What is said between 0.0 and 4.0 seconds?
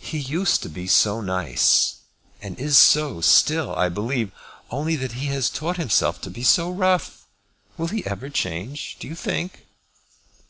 "He used to be so nice; and is so still, I